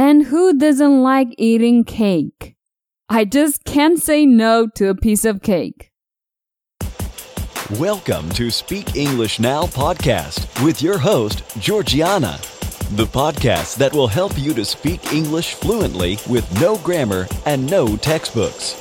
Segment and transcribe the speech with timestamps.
[0.00, 2.54] And who doesn't like eating cake?
[3.10, 5.90] I just can't say no to a piece of cake.
[7.78, 12.38] Welcome to Speak English Now podcast with your host, Georgiana,
[12.92, 17.98] the podcast that will help you to speak English fluently with no grammar and no
[17.98, 18.80] textbooks.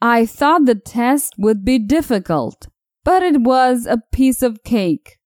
[0.00, 2.68] I thought the test would be difficult,
[3.04, 5.18] but it was a piece of cake.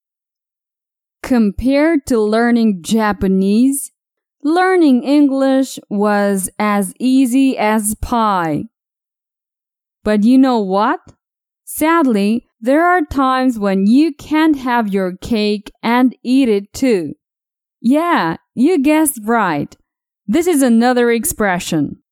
[1.23, 3.93] Compared to learning Japanese,
[4.43, 8.65] learning English was as easy as pie.
[10.04, 11.00] But you know what?
[11.65, 17.15] Sadly, there are times when you can't have your cake and eat it too.
[17.81, 19.75] Yeah, you guessed right.
[20.26, 22.03] This is another expression.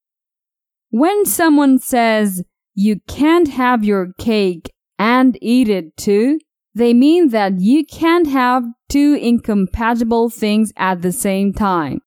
[0.90, 2.42] When someone says,
[2.74, 6.38] you can't have your cake and eat it too,
[6.74, 12.00] they mean that you can't have two incompatible things at the same time.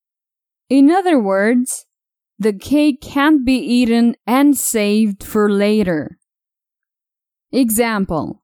[0.69, 1.85] In other words,
[2.38, 6.19] the cake can't be eaten and saved for later.
[7.51, 8.44] Example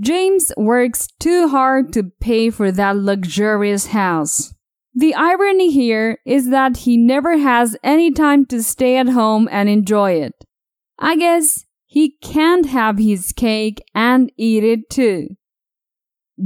[0.00, 4.54] James works too hard to pay for that luxurious house.
[4.94, 9.68] The irony here is that he never has any time to stay at home and
[9.68, 10.34] enjoy it.
[10.98, 15.36] I guess he can't have his cake and eat it too.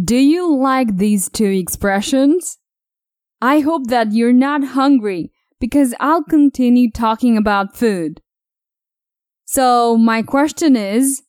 [0.05, 2.59] Do you like these two expressions?
[3.41, 5.32] I hope that you're not hungry
[5.63, 8.21] because I'll continue talking about food.
[9.45, 11.23] So, my question is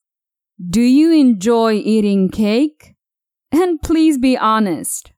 [0.59, 2.95] Do you enjoy eating cake?
[3.51, 5.11] And please be honest.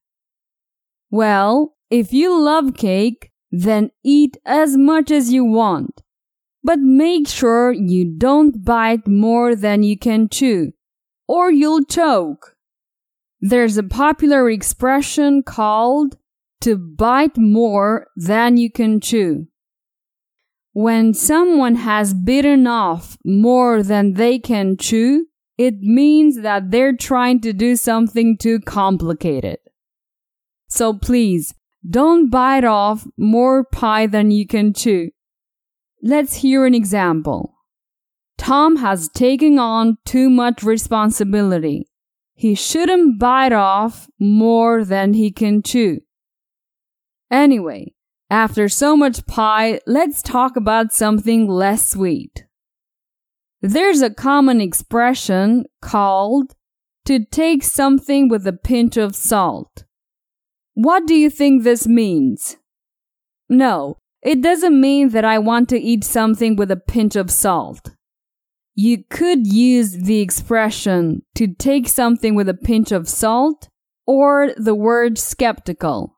[1.09, 6.01] Well, if you love cake, then eat as much as you want.
[6.61, 10.73] But make sure you don't bite more than you can chew,
[11.25, 12.57] or you'll choke.
[13.39, 16.17] There's a popular expression called
[16.61, 19.47] to bite more than you can chew.
[20.73, 25.27] When someone has bitten off more than they can chew,
[25.57, 29.59] it means that they're trying to do something too complicated.
[30.67, 31.53] So please,
[31.89, 35.11] don't bite off more pie than you can chew.
[36.01, 37.55] Let's hear an example.
[38.37, 41.87] Tom has taken on too much responsibility.
[42.33, 46.01] He shouldn't bite off more than he can chew.
[47.31, 47.93] Anyway,
[48.29, 52.45] after so much pie, let's talk about something less sweet.
[53.61, 56.53] There's a common expression called
[57.05, 59.85] to take something with a pinch of salt.
[60.73, 62.57] What do you think this means?
[63.47, 67.91] No, it doesn't mean that I want to eat something with a pinch of salt.
[68.73, 73.69] You could use the expression to take something with a pinch of salt
[74.05, 76.14] or the word skeptical.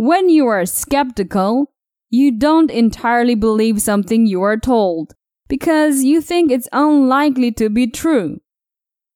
[0.00, 1.72] When you are skeptical,
[2.08, 5.14] you don't entirely believe something you are told
[5.48, 8.38] because you think it's unlikely to be true.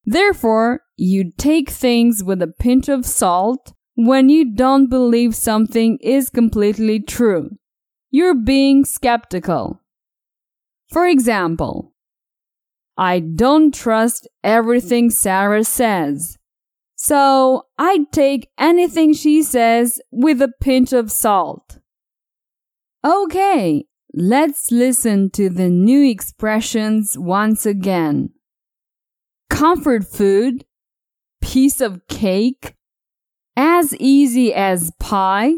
[0.03, 6.29] Therefore, you take things with a pinch of salt when you don't believe something is
[6.29, 7.51] completely true.
[8.11, 9.79] You're being skeptical.
[10.89, 11.93] For example,
[12.97, 16.37] I don't trust everything Sarah says.
[17.03, 21.79] So I take anything she says with a pinch of salt.
[23.03, 28.29] Okay, let's listen to the new expressions once again.
[29.49, 30.63] Comfort food,
[31.41, 32.73] piece of cake,
[33.57, 35.55] as easy as pie.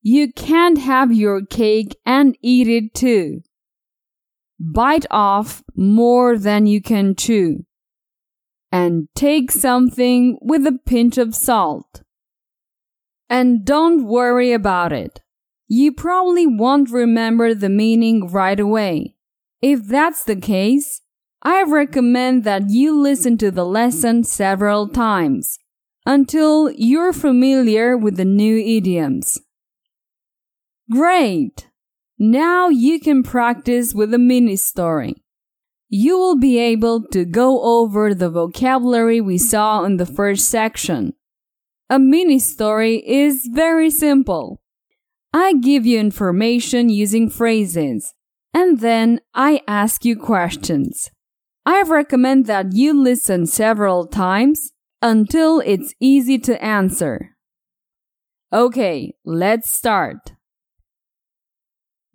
[0.00, 3.42] You can't have your cake and eat it too.
[4.58, 7.66] Bite off more than you can chew.
[8.76, 12.02] And take something with a pinch of salt.
[13.30, 15.22] And don't worry about it.
[15.66, 19.16] You probably won't remember the meaning right away.
[19.62, 21.00] If that's the case,
[21.42, 25.58] I recommend that you listen to the lesson several times
[26.04, 29.40] until you're familiar with the new idioms.
[30.90, 31.70] Great!
[32.18, 35.14] Now you can practice with a mini story.
[35.88, 41.14] You will be able to go over the vocabulary we saw in the first section.
[41.88, 44.60] A mini story is very simple.
[45.32, 48.14] I give you information using phrases,
[48.52, 51.10] and then I ask you questions.
[51.64, 54.72] I recommend that you listen several times
[55.02, 57.36] until it's easy to answer.
[58.52, 60.32] Okay, let's start.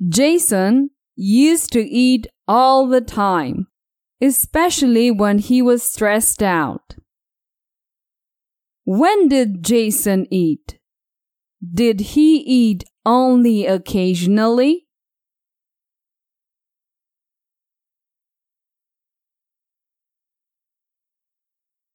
[0.09, 3.67] Jason used to eat all the time,
[4.19, 6.95] especially when he was stressed out.
[8.83, 10.77] When did Jason eat?
[11.63, 14.85] Did he eat only occasionally?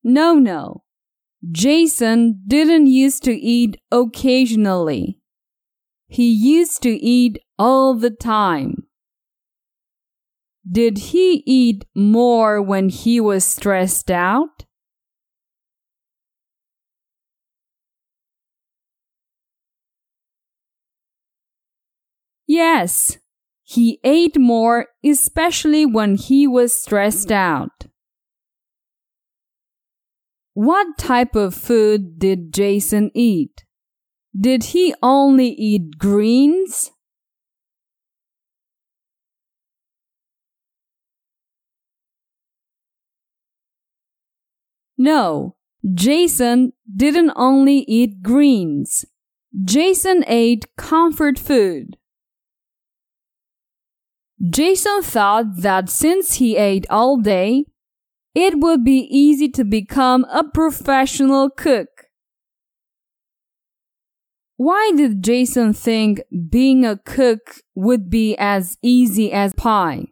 [0.02, 0.84] No, no.
[1.52, 5.20] Jason didn't used to eat occasionally.
[6.08, 8.85] He used to eat all the time.
[10.70, 14.64] Did he eat more when he was stressed out?
[22.48, 23.18] Yes,
[23.62, 27.86] he ate more, especially when he was stressed out.
[30.54, 33.64] What type of food did Jason eat?
[34.38, 36.92] Did he only eat greens?
[44.98, 45.56] No,
[45.94, 49.04] Jason didn't only eat greens.
[49.64, 51.96] Jason ate comfort food.
[54.50, 57.64] Jason thought that since he ate all day,
[58.34, 61.88] it would be easy to become a professional cook.
[64.56, 70.06] Why did Jason think being a cook would be as easy as pie?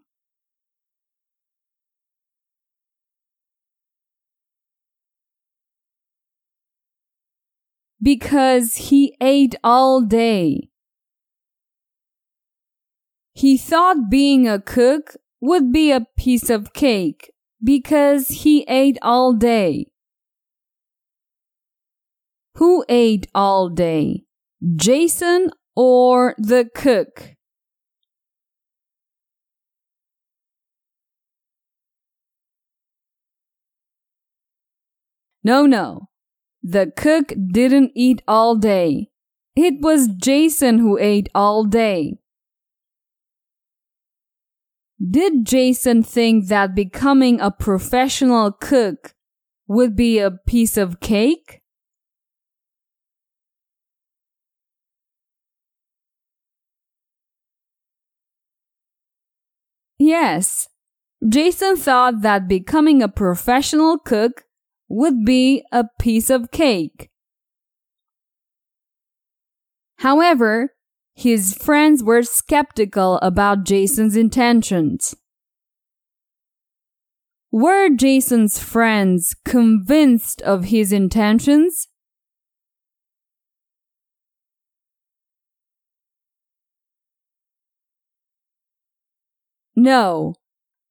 [8.05, 10.69] Because he ate all day.
[13.33, 19.33] He thought being a cook would be a piece of cake because he ate all
[19.33, 19.87] day.
[22.57, 24.25] Who ate all day?
[24.77, 27.37] Jason or the cook?
[35.43, 36.09] No, no.
[36.67, 39.11] The cook didn't eat all day.
[39.55, 42.17] It was Jason who ate all day.
[44.99, 49.15] Did Jason think that becoming a professional cook
[49.69, 51.61] would be a piece of cake?
[59.99, 60.69] Yes,
[61.29, 64.44] Jason thought that becoming a professional cook
[64.95, 67.11] would be a piece of cake.
[69.99, 70.75] However,
[71.15, 75.15] his friends were skeptical about Jason's intentions.
[77.51, 81.89] Were Jason's friends convinced of his intentions?
[89.77, 90.35] No,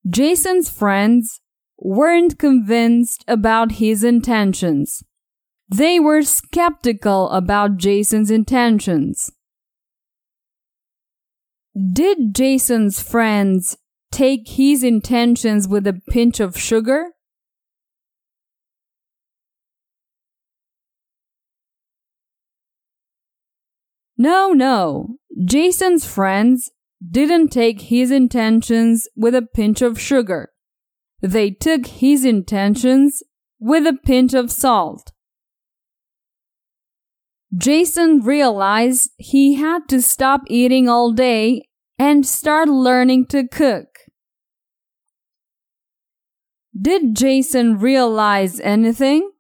[0.10, 1.39] Jason's friends
[1.83, 5.03] weren't convinced about his intentions.
[5.67, 9.29] They were skeptical about Jason's intentions.
[11.91, 13.77] Did Jason's friends
[14.11, 17.11] take his intentions with a pinch of sugar?
[24.17, 25.17] No, no.
[25.43, 26.71] Jason's friends
[27.05, 30.52] didn't take his intentions with a pinch of sugar.
[31.23, 33.23] They took his intentions
[33.57, 35.13] with a pinch of salt.
[37.57, 43.87] Jason realized he had to stop eating all day and start learning to cook.
[46.77, 49.31] Did Jason realize anything?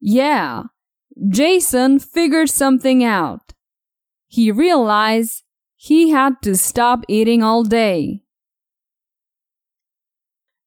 [0.00, 0.64] Yeah,
[1.28, 3.52] Jason figured something out.
[4.32, 5.42] He realized
[5.74, 8.22] he had to stop eating all day.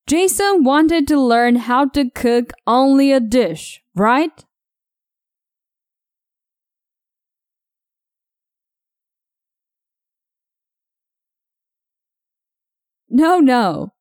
[0.06, 4.44] Jason wanted to learn how to cook only a dish, right?
[13.10, 13.94] No, no.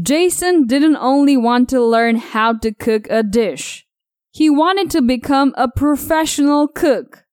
[0.00, 3.86] Jason didn't only want to learn how to cook a dish.
[4.30, 7.25] He wanted to become a professional cook.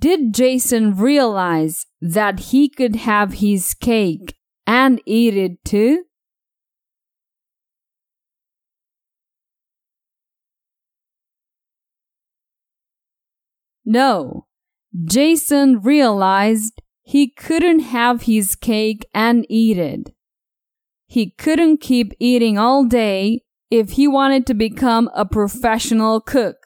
[0.00, 4.36] Did Jason realize that he could have his cake
[4.66, 6.04] and eat it too?
[13.84, 14.46] No.
[15.04, 20.14] Jason realized he couldn't have his cake and eat it.
[21.06, 23.40] He couldn't keep eating all day
[23.70, 26.57] if he wanted to become a professional cook.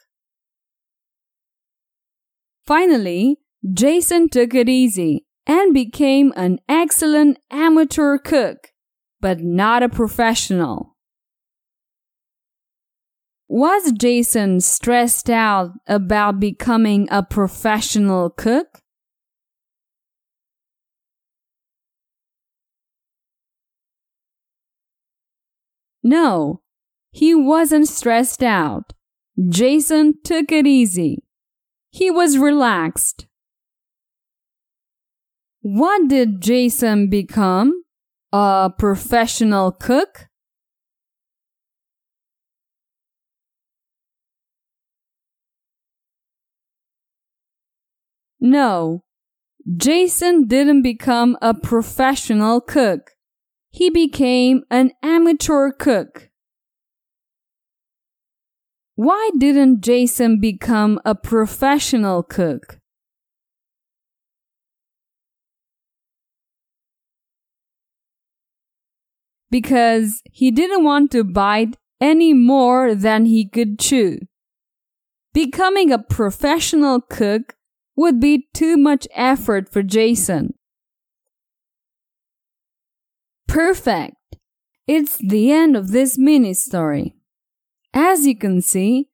[2.64, 3.38] Finally,
[3.73, 8.69] Jason took it easy and became an excellent amateur cook,
[9.21, 10.97] but not a professional.
[13.49, 18.78] Was Jason stressed out about becoming a professional cook?
[26.02, 26.62] No,
[27.11, 28.92] he wasn't stressed out.
[29.49, 31.21] Jason took it easy.
[31.92, 33.26] He was relaxed.
[35.61, 37.84] What did Jason become?
[38.32, 40.28] A professional cook?
[48.40, 49.04] No,
[49.76, 53.12] Jason didn't become a professional cook.
[53.70, 56.31] He became an amateur cook.
[59.02, 62.78] Why didn't Jason become a professional cook?
[69.50, 74.21] Because he didn't want to bite any more than he could chew.
[75.35, 77.56] Becoming a professional cook
[77.97, 80.54] would be too much effort for Jason.
[83.49, 84.14] Perfect!
[84.87, 87.16] It's the end of this mini story.
[87.94, 89.08] As you can see,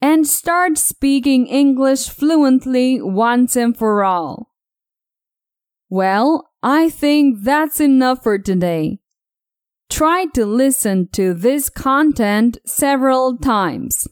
[0.00, 4.52] and start speaking English fluently once and for all.
[5.90, 9.00] Well, I think that's enough for today.
[9.88, 14.06] Try to listen to this content several times.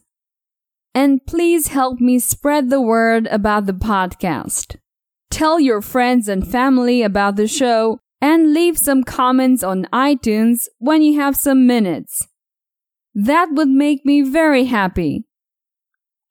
[0.95, 4.77] And please help me spread the word about the podcast.
[5.29, 11.03] Tell your friends and family about the show and leave some comments on iTunes when
[11.03, 12.27] you have some minutes.
[13.13, 15.26] That would make me very happy.